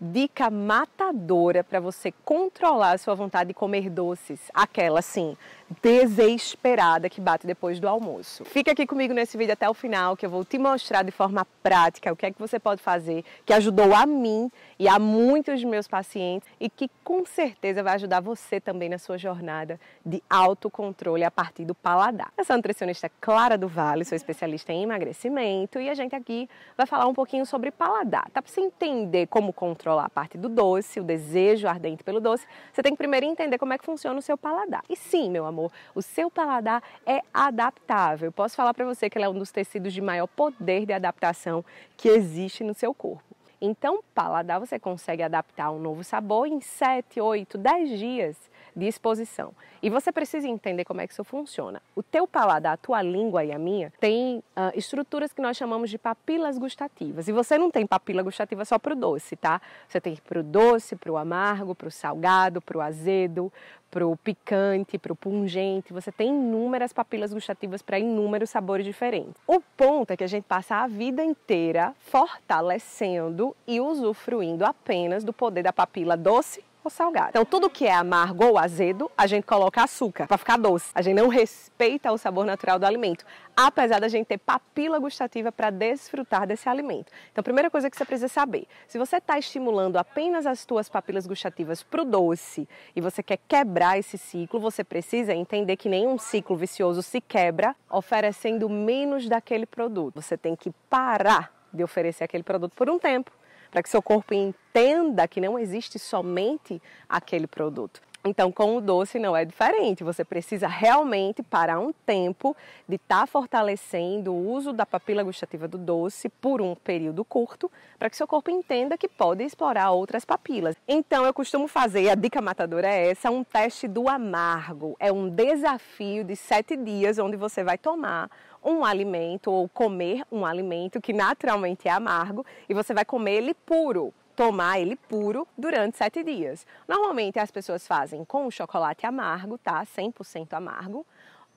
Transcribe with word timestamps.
dica 0.00 0.50
matadora 0.50 1.64
para 1.64 1.80
você 1.80 2.12
controlar 2.24 2.92
a 2.92 2.98
sua 2.98 3.14
vontade 3.14 3.48
de 3.48 3.54
comer 3.54 3.88
doces, 3.88 4.40
aquela 4.52 4.98
assim, 4.98 5.36
desesperada 5.82 7.08
que 7.08 7.20
bate 7.20 7.46
depois 7.46 7.80
do 7.80 7.88
almoço. 7.88 8.44
Fica 8.44 8.72
aqui 8.72 8.86
comigo 8.86 9.12
nesse 9.12 9.36
vídeo 9.36 9.52
até 9.52 9.68
o 9.68 9.74
final 9.74 10.16
que 10.16 10.24
eu 10.24 10.30
vou 10.30 10.44
te 10.44 10.58
mostrar 10.58 11.02
de 11.02 11.10
forma 11.10 11.46
prática 11.62 12.12
o 12.12 12.16
que 12.16 12.26
é 12.26 12.30
que 12.30 12.38
você 12.38 12.58
pode 12.58 12.80
fazer 12.80 13.24
que 13.44 13.52
ajudou 13.52 13.94
a 13.94 14.06
mim 14.06 14.50
e 14.78 14.88
a 14.88 14.98
muitos 14.98 15.64
meus 15.64 15.88
pacientes 15.88 16.48
e 16.60 16.68
que 16.70 16.90
com 17.02 17.24
certeza 17.24 17.82
vai 17.82 17.94
ajudar 17.94 18.20
você 18.20 18.60
também 18.60 18.88
na 18.88 18.98
sua 18.98 19.18
jornada 19.18 19.80
de 20.04 20.22
autocontrole 20.28 21.24
a 21.24 21.30
partir 21.30 21.64
do 21.64 21.74
paladar. 21.74 22.32
Eu 22.36 22.44
sou 22.44 22.54
a 22.54 22.56
nutricionista 22.56 23.10
Clara 23.20 23.58
do 23.58 23.66
Vale, 23.66 24.04
sou 24.04 24.16
especialista 24.16 24.72
em 24.72 24.82
emagrecimento 24.82 25.80
e 25.80 25.88
a 25.88 25.94
gente 25.94 26.14
aqui 26.14 26.48
vai 26.76 26.86
falar 26.86 27.06
um 27.06 27.14
pouquinho 27.14 27.44
sobre 27.46 27.70
paladar. 27.70 28.28
Tá 28.30 28.40
para 28.42 28.52
você 28.52 28.60
entender 28.60 29.26
como 29.26 29.52
controlar 29.52 30.04
a 30.04 30.10
parte 30.10 30.38
do 30.38 30.48
doce, 30.48 31.00
o 31.00 31.04
desejo 31.04 31.66
ardente 31.66 32.04
pelo 32.04 32.20
doce, 32.20 32.46
você 32.72 32.82
tem 32.82 32.92
que 32.92 32.98
primeiro 32.98 33.26
entender 33.26 33.58
como 33.58 33.72
é 33.72 33.78
que 33.78 33.84
funciona 33.84 34.18
o 34.18 34.22
seu 34.22 34.36
paladar. 34.36 34.82
E 34.88 34.96
sim, 34.96 35.30
meu 35.30 35.46
amor, 35.46 35.55
amor, 35.56 35.72
o 35.94 36.02
seu 36.02 36.30
paladar 36.30 36.82
é 37.06 37.22
adaptável. 37.32 38.30
Posso 38.30 38.54
falar 38.54 38.74
para 38.74 38.84
você 38.84 39.08
que 39.08 39.16
ele 39.16 39.24
é 39.24 39.28
um 39.28 39.38
dos 39.38 39.50
tecidos 39.50 39.92
de 39.92 40.00
maior 40.00 40.26
poder 40.26 40.86
de 40.86 40.92
adaptação 40.92 41.64
que 41.96 42.08
existe 42.08 42.62
no 42.62 42.74
seu 42.74 42.92
corpo. 42.92 43.24
Então, 43.60 44.02
paladar 44.14 44.60
você 44.60 44.78
consegue 44.78 45.22
adaptar 45.22 45.70
um 45.70 45.78
novo 45.78 46.04
sabor 46.04 46.46
em 46.46 46.60
7, 46.60 47.20
8, 47.20 47.56
10 47.56 47.98
dias 47.98 48.36
de 48.76 48.86
exposição. 48.86 49.52
E 49.82 49.88
você 49.88 50.12
precisa 50.12 50.46
entender 50.46 50.84
como 50.84 51.00
é 51.00 51.06
que 51.06 51.12
isso 51.14 51.24
funciona. 51.24 51.80
O 51.94 52.02
teu 52.02 52.26
paladar, 52.26 52.74
a 52.74 52.76
tua 52.76 53.00
língua 53.00 53.42
e 53.44 53.52
a 53.52 53.58
minha, 53.58 53.92
tem 53.98 54.38
uh, 54.38 54.76
estruturas 54.76 55.32
que 55.32 55.40
nós 55.40 55.56
chamamos 55.56 55.88
de 55.88 55.96
papilas 55.96 56.58
gustativas. 56.58 57.26
E 57.26 57.32
você 57.32 57.56
não 57.56 57.70
tem 57.70 57.86
papila 57.86 58.22
gustativa 58.22 58.64
só 58.64 58.78
para 58.78 58.92
o 58.92 58.96
doce, 58.96 59.34
tá? 59.34 59.60
Você 59.88 60.00
tem 60.00 60.16
para 60.16 60.40
o 60.40 60.42
doce, 60.42 60.94
para 60.94 61.10
o 61.10 61.16
amargo, 61.16 61.74
para 61.74 61.88
o 61.88 61.90
salgado, 61.90 62.60
para 62.60 62.76
o 62.76 62.80
azedo, 62.80 63.50
para 63.90 64.06
o 64.06 64.16
picante, 64.16 64.98
para 64.98 65.12
o 65.12 65.16
pungente. 65.16 65.92
Você 65.92 66.12
tem 66.12 66.28
inúmeras 66.28 66.92
papilas 66.92 67.32
gustativas 67.32 67.80
para 67.80 67.98
inúmeros 67.98 68.50
sabores 68.50 68.84
diferentes. 68.84 69.40
O 69.46 69.60
ponto 69.76 70.10
é 70.10 70.16
que 70.16 70.24
a 70.24 70.28
gente 70.28 70.44
passa 70.44 70.76
a 70.76 70.86
vida 70.86 71.24
inteira 71.24 71.94
fortalecendo 72.00 73.56
e 73.66 73.80
usufruindo 73.80 74.64
apenas 74.64 75.24
do 75.24 75.32
poder 75.32 75.62
da 75.62 75.72
papila 75.72 76.16
doce 76.16 76.62
ou 76.86 76.90
salgado. 76.90 77.30
Então, 77.30 77.44
tudo 77.44 77.68
que 77.68 77.86
é 77.86 77.92
amargo 77.92 78.44
ou 78.46 78.58
azedo, 78.58 79.10
a 79.16 79.26
gente 79.26 79.44
coloca 79.44 79.82
açúcar 79.82 80.26
para 80.26 80.38
ficar 80.38 80.56
doce. 80.56 80.90
A 80.94 81.02
gente 81.02 81.16
não 81.16 81.28
respeita 81.28 82.10
o 82.12 82.18
sabor 82.18 82.46
natural 82.46 82.78
do 82.78 82.86
alimento, 82.86 83.24
apesar 83.56 84.00
da 84.00 84.08
gente 84.08 84.26
ter 84.26 84.38
papila 84.38 84.98
gustativa 84.98 85.50
para 85.50 85.70
desfrutar 85.70 86.46
desse 86.46 86.68
alimento. 86.68 87.12
Então, 87.32 87.42
primeira 87.42 87.70
coisa 87.70 87.90
que 87.90 87.96
você 87.96 88.04
precisa 88.04 88.28
saber, 88.28 88.66
se 88.86 88.98
você 88.98 89.16
está 89.16 89.38
estimulando 89.38 89.96
apenas 89.96 90.46
as 90.46 90.60
suas 90.60 90.88
papilas 90.88 91.26
gustativas 91.26 91.82
para 91.82 92.02
o 92.02 92.04
doce 92.04 92.68
e 92.94 93.00
você 93.00 93.22
quer 93.22 93.38
quebrar 93.48 93.98
esse 93.98 94.16
ciclo, 94.16 94.60
você 94.60 94.84
precisa 94.84 95.34
entender 95.34 95.76
que 95.76 95.88
nenhum 95.88 96.18
ciclo 96.18 96.56
vicioso 96.56 97.02
se 97.02 97.20
quebra 97.20 97.74
oferecendo 97.90 98.68
menos 98.68 99.28
daquele 99.28 99.66
produto. 99.66 100.22
Você 100.22 100.36
tem 100.36 100.54
que 100.54 100.70
parar 100.88 101.52
de 101.72 101.82
oferecer 101.82 102.24
aquele 102.24 102.42
produto 102.42 102.72
por 102.74 102.88
um 102.88 102.98
tempo 102.98 103.30
para 103.76 103.82
que 103.82 103.90
seu 103.90 104.00
corpo 104.00 104.32
entenda 104.32 105.28
que 105.28 105.38
não 105.38 105.58
existe 105.58 105.98
somente 105.98 106.80
aquele 107.06 107.46
produto. 107.46 108.00
Então, 108.26 108.50
com 108.50 108.76
o 108.76 108.80
doce 108.80 109.18
não 109.18 109.36
é 109.36 109.44
diferente. 109.44 110.02
Você 110.02 110.24
precisa 110.24 110.66
realmente 110.66 111.42
parar 111.42 111.78
um 111.78 111.92
tempo 111.92 112.56
de 112.88 112.96
estar 112.96 113.20
tá 113.20 113.26
fortalecendo 113.26 114.32
o 114.32 114.50
uso 114.52 114.72
da 114.72 114.84
papila 114.84 115.22
gustativa 115.22 115.68
do 115.68 115.78
doce 115.78 116.28
por 116.28 116.60
um 116.60 116.74
período 116.74 117.24
curto, 117.24 117.70
para 117.98 118.10
que 118.10 118.16
seu 118.16 118.26
corpo 118.26 118.50
entenda 118.50 118.98
que 118.98 119.08
pode 119.08 119.44
explorar 119.44 119.92
outras 119.92 120.24
papilas. 120.24 120.74
Então, 120.88 121.24
eu 121.24 121.32
costumo 121.32 121.68
fazer, 121.68 122.10
a 122.10 122.16
dica 122.16 122.42
matadora 122.42 122.88
é 122.88 123.10
essa, 123.10 123.30
um 123.30 123.44
teste 123.44 123.86
do 123.86 124.08
amargo. 124.08 124.96
É 124.98 125.12
um 125.12 125.28
desafio 125.28 126.24
de 126.24 126.34
sete 126.34 126.76
dias 126.76 127.18
onde 127.18 127.36
você 127.36 127.62
vai 127.62 127.78
tomar 127.78 128.28
um 128.64 128.84
alimento 128.84 129.52
ou 129.52 129.68
comer 129.68 130.24
um 130.32 130.44
alimento 130.44 131.00
que 131.00 131.12
naturalmente 131.12 131.86
é 131.86 131.92
amargo 131.92 132.44
e 132.68 132.74
você 132.74 132.92
vai 132.92 133.04
comer 133.04 133.36
ele 133.36 133.54
puro 133.54 134.12
tomar 134.36 134.78
ele 134.78 134.94
puro 134.94 135.48
durante 135.56 135.96
sete 135.96 136.22
dias. 136.22 136.66
Normalmente 136.86 137.38
as 137.38 137.50
pessoas 137.50 137.86
fazem 137.86 138.22
com 138.22 138.46
o 138.46 138.50
chocolate 138.50 139.06
amargo, 139.06 139.56
tá? 139.56 139.82
100% 139.84 140.52
amargo, 140.52 141.06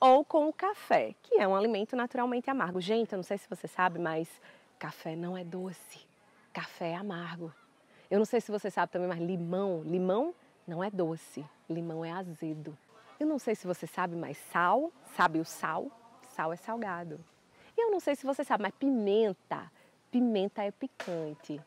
ou 0.00 0.24
com 0.24 0.48
o 0.48 0.52
café, 0.52 1.14
que 1.22 1.34
é 1.34 1.46
um 1.46 1.54
alimento 1.54 1.94
naturalmente 1.94 2.48
amargo. 2.48 2.80
Gente, 2.80 3.12
eu 3.12 3.18
não 3.18 3.22
sei 3.22 3.36
se 3.36 3.46
você 3.48 3.68
sabe, 3.68 3.98
mas 3.98 4.26
café 4.78 5.14
não 5.14 5.36
é 5.36 5.44
doce. 5.44 6.00
Café 6.54 6.92
é 6.92 6.96
amargo. 6.96 7.52
Eu 8.10 8.18
não 8.18 8.24
sei 8.24 8.40
se 8.40 8.50
você 8.50 8.70
sabe 8.70 8.90
também, 8.90 9.06
mas 9.06 9.20
limão, 9.20 9.82
limão 9.84 10.34
não 10.66 10.82
é 10.82 10.90
doce, 10.90 11.44
limão 11.68 12.02
é 12.02 12.10
azedo. 12.10 12.76
Eu 13.20 13.26
não 13.26 13.38
sei 13.38 13.54
se 13.54 13.66
você 13.66 13.86
sabe, 13.86 14.16
mas 14.16 14.38
sal, 14.50 14.90
sabe 15.14 15.38
o 15.38 15.44
sal? 15.44 15.90
Sal 16.30 16.50
é 16.50 16.56
salgado. 16.56 17.20
Eu 17.76 17.90
não 17.90 18.00
sei 18.00 18.16
se 18.16 18.24
você 18.24 18.42
sabe, 18.42 18.62
mas 18.62 18.72
pimenta, 18.72 19.70
pimenta 20.10 20.62
é 20.64 20.70
picante. 20.70 21.60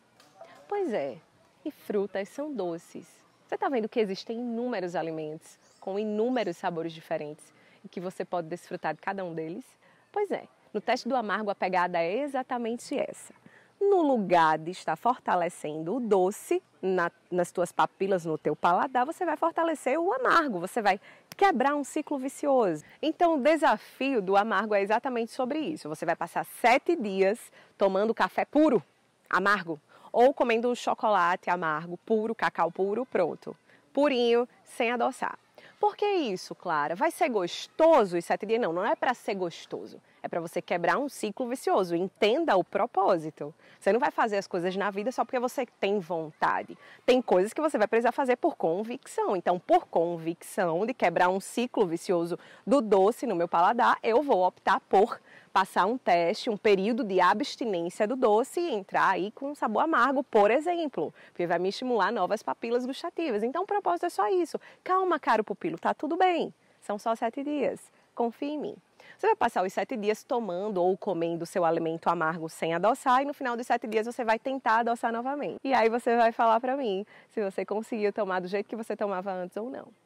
Pois 0.76 0.92
é, 0.92 1.20
e 1.64 1.70
frutas 1.70 2.28
são 2.30 2.52
doces. 2.52 3.06
Você 3.46 3.54
está 3.54 3.70
vendo 3.70 3.88
que 3.88 4.00
existem 4.00 4.40
inúmeros 4.40 4.96
alimentos 4.96 5.60
com 5.80 6.00
inúmeros 6.00 6.58
sabores 6.58 6.92
diferentes 6.92 7.54
e 7.86 7.88
que 7.88 8.00
você 8.00 8.26
pode 8.26 8.48
desfrutar 8.48 8.96
de 8.96 9.00
cada 9.00 9.24
um 9.24 9.36
deles? 9.36 9.64
Pois 10.12 10.32
é, 10.32 10.48
no 10.74 10.82
teste 10.82 11.08
do 11.08 11.16
amargo 11.16 11.52
a 11.52 11.56
pegada 11.56 12.00
é 12.02 12.22
exatamente 12.22 12.98
essa. 12.98 13.36
No 13.80 14.02
lugar 14.02 14.58
de 14.58 14.72
estar 14.72 14.96
fortalecendo 14.96 15.98
o 15.98 16.00
doce 16.00 16.60
na, 16.82 17.12
nas 17.30 17.52
tuas 17.52 17.72
papilas, 17.72 18.26
no 18.26 18.36
teu 18.36 18.56
paladar, 18.56 19.06
você 19.06 19.24
vai 19.24 19.38
fortalecer 19.38 20.00
o 20.00 20.12
amargo, 20.12 20.60
você 20.60 20.82
vai 20.82 21.00
quebrar 21.38 21.76
um 21.76 21.84
ciclo 21.84 22.18
vicioso. 22.18 22.84
Então, 23.00 23.36
o 23.36 23.40
desafio 23.40 24.24
do 24.24 24.36
amargo 24.36 24.74
é 24.74 24.82
exatamente 24.82 25.34
sobre 25.34 25.60
isso. 25.60 25.88
Você 25.88 26.04
vai 26.04 26.16
passar 26.16 26.44
sete 26.60 26.96
dias 26.96 27.40
tomando 27.78 28.12
café 28.12 28.44
puro, 28.44 28.82
amargo, 29.30 29.80
ou 30.14 30.34
comendo 30.34 30.74
chocolate 30.76 31.50
amargo, 31.50 31.98
puro, 32.06 32.36
cacau 32.36 32.72
puro, 32.72 33.06
pronto. 33.06 33.58
Purinho, 33.92 34.48
sem 34.64 34.92
adoçar. 34.92 35.38
Por 35.80 35.98
que 35.98 36.06
isso, 36.06 36.56
Clara? 36.56 36.96
Vai 36.96 37.12
ser 37.12 37.28
gostoso 37.28 38.18
os 38.18 38.24
sete 38.24 38.46
dias? 38.46 38.62
Não, 38.62 38.72
não 38.72 38.86
é 38.86 38.96
para 38.96 39.14
ser 39.14 39.36
gostoso. 39.36 40.00
É 40.22 40.30
para 40.30 40.40
você 40.40 40.62
quebrar 40.62 40.98
um 40.98 41.10
ciclo 41.10 41.46
vicioso. 41.46 41.94
Entenda 41.94 42.56
o 42.56 42.64
propósito. 42.64 43.54
Você 43.78 43.92
não 43.92 44.00
vai 44.00 44.10
fazer 44.10 44.38
as 44.38 44.48
coisas 44.48 44.78
na 44.78 44.90
vida 44.90 45.12
só 45.12 45.26
porque 45.26 45.40
você 45.40 45.66
tem 45.82 46.00
vontade. 46.00 46.78
Tem 47.06 47.22
coisas 47.22 47.52
que 47.52 47.60
você 47.60 47.78
vai 47.78 47.86
precisar 47.86 48.14
fazer 48.14 48.38
por 48.38 48.56
convicção. 48.56 49.36
Então, 49.36 49.60
por 49.60 49.86
convicção 49.86 50.86
de 50.86 50.94
quebrar 50.94 51.28
um 51.28 51.42
ciclo 51.42 51.86
vicioso 51.86 52.40
do 52.66 52.80
doce 52.80 53.28
no 53.28 53.36
meu 53.36 53.50
paladar, 53.50 53.98
eu 54.02 54.24
vou 54.24 54.48
optar 54.48 54.80
por 54.88 55.20
passar 55.54 55.86
um 55.86 56.00
teste, 56.00 56.50
um 56.50 56.58
período 56.58 57.04
de 57.04 57.22
abstinência 57.22 58.08
do 58.08 58.16
doce 58.16 58.60
e 58.60 58.74
entrar 58.74 59.10
aí 59.10 59.32
com 59.32 59.52
um 59.52 59.56
sabor 59.56 59.84
amargo, 59.84 60.24
por 60.24 60.50
exemplo, 60.50 61.14
porque 61.28 61.46
vai 61.46 61.60
me 61.60 61.70
estimular 61.70 62.12
novas 62.12 62.42
papilas 62.42 62.86
gustativas. 62.88 63.44
Então 63.44 63.62
o 63.62 63.68
propósito 63.68 64.08
é 64.08 64.10
só 64.10 64.28
isso. 64.30 64.60
Calma, 64.84 65.20
caro 65.20 65.44
pupilo, 65.44 65.78
tá 65.78 65.94
tudo 65.94 66.18
bem. 66.18 66.52
São 66.82 66.98
só 66.98 67.16
sete 67.16 67.44
dias. 67.44 67.80
Confie 68.16 68.48
em 68.48 68.60
mim. 68.60 68.76
Você 69.16 69.28
vai 69.28 69.36
passar 69.36 69.64
os 69.64 69.72
sete 69.72 69.96
dias 69.96 70.24
tomando 70.24 70.82
ou 70.82 70.98
comendo 70.98 71.46
seu 71.46 71.64
alimento 71.64 72.08
amargo 72.10 72.50
sem 72.50 72.74
adoçar 72.74 73.22
e 73.22 73.26
no 73.26 73.34
final 73.34 73.56
dos 73.56 73.68
sete 73.68 73.86
dias 73.86 74.08
você 74.08 74.26
vai 74.26 74.40
tentar 74.40 74.80
adoçar 74.80 75.14
novamente. 75.14 75.60
E 75.64 75.74
aí 75.74 75.88
você 75.88 76.18
vai 76.18 76.32
falar 76.32 76.60
para 76.60 76.76
mim 76.76 77.06
se 77.30 77.42
você 77.44 77.64
conseguiu 77.64 78.12
tomar 78.12 78.40
do 78.40 78.48
jeito 78.48 78.68
que 78.68 78.76
você 78.76 78.96
tomava 78.96 79.32
antes 79.32 79.56
ou 79.56 79.70
não 79.70 80.03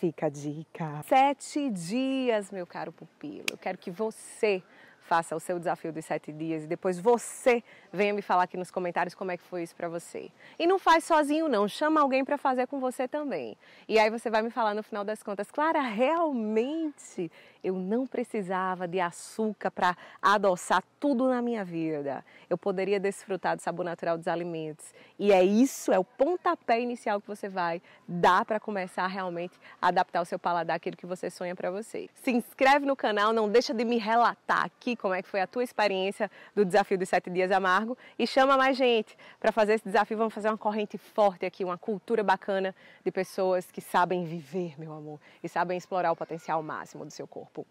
fica 0.00 0.26
a 0.26 0.28
dica. 0.30 1.02
Sete 1.06 1.70
dias, 1.70 2.50
meu 2.50 2.66
caro 2.66 2.90
pupilo. 2.90 3.44
Eu 3.50 3.58
quero 3.58 3.76
que 3.76 3.90
você 3.90 4.62
faça 5.10 5.34
o 5.34 5.40
seu 5.40 5.58
desafio 5.58 5.92
dos 5.92 6.04
sete 6.04 6.32
dias 6.32 6.62
e 6.62 6.68
depois 6.68 6.96
você 7.00 7.64
venha 7.92 8.14
me 8.14 8.22
falar 8.22 8.44
aqui 8.44 8.56
nos 8.56 8.70
comentários 8.70 9.12
como 9.12 9.32
é 9.32 9.36
que 9.36 9.42
foi 9.42 9.64
isso 9.64 9.74
para 9.74 9.88
você. 9.88 10.30
E 10.56 10.68
não 10.68 10.78
faz 10.78 11.02
sozinho 11.02 11.48
não, 11.48 11.66
chama 11.66 12.00
alguém 12.00 12.24
para 12.24 12.38
fazer 12.38 12.68
com 12.68 12.78
você 12.78 13.08
também. 13.08 13.56
E 13.88 13.98
aí 13.98 14.08
você 14.08 14.30
vai 14.30 14.40
me 14.40 14.50
falar 14.50 14.72
no 14.72 14.84
final 14.84 15.02
das 15.02 15.20
contas, 15.20 15.50
Clara, 15.50 15.80
realmente 15.80 17.28
eu 17.62 17.74
não 17.74 18.06
precisava 18.06 18.86
de 18.88 19.00
açúcar 19.00 19.70
para 19.70 19.96
adoçar 20.22 20.82
tudo 20.98 21.28
na 21.28 21.42
minha 21.42 21.64
vida. 21.64 22.24
Eu 22.48 22.56
poderia 22.56 22.98
desfrutar 22.98 23.56
do 23.56 23.62
sabor 23.62 23.84
natural 23.84 24.16
dos 24.16 24.28
alimentos. 24.28 24.94
E 25.18 25.32
é 25.32 25.42
isso, 25.42 25.92
é 25.92 25.98
o 25.98 26.04
pontapé 26.04 26.80
inicial 26.80 27.20
que 27.20 27.26
você 27.26 27.48
vai 27.48 27.82
dar 28.08 28.44
para 28.44 28.58
começar 28.58 29.06
realmente 29.06 29.58
a 29.82 29.88
adaptar 29.88 30.22
o 30.22 30.24
seu 30.24 30.38
paladar 30.38 30.76
àquilo 30.76 30.96
que 30.96 31.06
você 31.06 31.28
sonha 31.28 31.54
para 31.54 31.70
você. 31.70 32.08
Se 32.14 32.30
inscreve 32.30 32.86
no 32.86 32.96
canal, 32.96 33.32
não 33.32 33.48
deixa 33.48 33.74
de 33.74 33.84
me 33.84 33.98
relatar 33.98 34.64
aqui 34.64 34.96
como 35.00 35.14
é 35.14 35.22
que 35.22 35.28
foi 35.28 35.40
a 35.40 35.46
tua 35.46 35.64
experiência 35.64 36.30
do 36.54 36.64
desafio 36.64 36.98
dos 36.98 37.08
sete 37.08 37.30
dias 37.30 37.50
amargo 37.50 37.96
e 38.18 38.26
chama 38.26 38.56
mais 38.56 38.76
gente 38.76 39.16
para 39.40 39.50
fazer 39.50 39.74
esse 39.74 39.84
desafio. 39.84 40.16
Vamos 40.18 40.34
fazer 40.34 40.48
uma 40.48 40.58
corrente 40.58 40.98
forte 40.98 41.46
aqui, 41.46 41.64
uma 41.64 41.78
cultura 41.78 42.22
bacana 42.22 42.74
de 43.04 43.10
pessoas 43.10 43.70
que 43.70 43.80
sabem 43.80 44.24
viver, 44.24 44.78
meu 44.78 44.92
amor, 44.92 45.18
e 45.42 45.48
sabem 45.48 45.78
explorar 45.78 46.12
o 46.12 46.16
potencial 46.16 46.62
máximo 46.62 47.04
do 47.04 47.10
seu 47.10 47.26
corpo. 47.26 47.66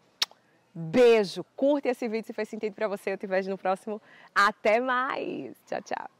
Beijo, 0.73 1.43
curte 1.55 1.87
esse 1.87 2.07
vídeo 2.07 2.25
se 2.25 2.33
fez 2.33 2.49
sentido 2.49 2.73
para 2.73 2.87
você. 2.87 3.11
Eu 3.11 3.17
te 3.17 3.27
vejo 3.27 3.49
no 3.49 3.57
próximo. 3.57 4.01
Até 4.33 4.79
mais. 4.79 5.55
Tchau, 5.67 5.81
tchau. 5.81 6.18